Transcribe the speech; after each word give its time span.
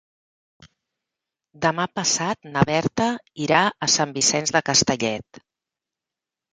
Demà 1.65 1.85
passat 1.99 2.49
na 2.55 2.65
Berta 2.71 3.11
irà 3.49 3.63
a 3.89 3.93
Sant 4.01 4.19
Vicenç 4.19 4.59
de 4.61 4.67
Castellet. 4.73 5.45